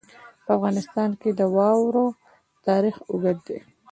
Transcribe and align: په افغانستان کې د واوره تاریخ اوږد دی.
په 0.45 0.51
افغانستان 0.57 1.09
کې 1.21 1.29
د 1.39 1.41
واوره 1.55 2.05
تاریخ 2.67 2.95
اوږد 3.11 3.37
دی. 3.47 3.59